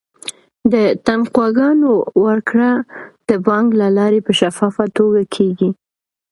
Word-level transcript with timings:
د 0.73 0.73
تنخواګانو 1.05 1.91
ورکړه 2.25 2.71
د 3.29 3.31
بانک 3.47 3.67
له 3.81 3.87
لارې 3.97 4.19
په 4.27 4.31
شفافه 4.39 4.85
توګه 4.97 5.21
کیږي. 5.35 5.69